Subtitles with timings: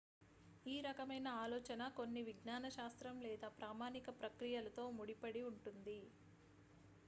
[0.65, 5.99] ఈ రకమైన ఆలోచన కొన్ని విజ్ఞాన శాస్త్రం లేదా ప్రామాణిక ప్రక్రియలతో ముడిపడి ఉంటుంది